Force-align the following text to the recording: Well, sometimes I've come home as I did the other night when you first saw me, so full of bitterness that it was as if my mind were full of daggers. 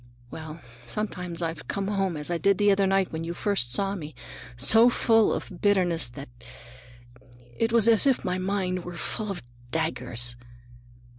Well, 0.31 0.61
sometimes 0.81 1.43
I've 1.43 1.67
come 1.67 1.87
home 1.87 2.17
as 2.17 2.31
I 2.31 2.39
did 2.39 2.57
the 2.57 2.71
other 2.71 2.87
night 2.87 3.11
when 3.11 3.23
you 3.23 3.35
first 3.35 3.71
saw 3.71 3.93
me, 3.93 4.15
so 4.57 4.89
full 4.89 5.31
of 5.31 5.61
bitterness 5.61 6.07
that 6.09 6.27
it 7.55 7.71
was 7.71 7.87
as 7.87 8.07
if 8.07 8.25
my 8.25 8.39
mind 8.39 8.83
were 8.83 8.97
full 8.97 9.29
of 9.29 9.43
daggers. 9.69 10.37